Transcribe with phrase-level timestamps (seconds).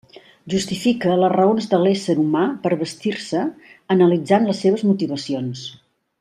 [0.51, 3.43] Justifica les raons de l'ésser humà per vestir-se
[3.97, 5.63] analitzant les seves motivacions.